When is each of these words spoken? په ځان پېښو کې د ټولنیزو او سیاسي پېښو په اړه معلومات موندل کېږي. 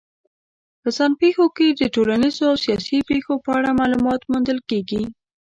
په 0.81 0.89
ځان 0.97 1.11
پېښو 1.21 1.45
کې 1.57 1.67
د 1.69 1.81
ټولنیزو 1.95 2.43
او 2.51 2.55
سیاسي 2.65 2.97
پېښو 3.09 3.33
په 3.45 3.49
اړه 3.57 3.77
معلومات 3.79 4.21
موندل 4.31 4.59
کېږي. 4.69 5.03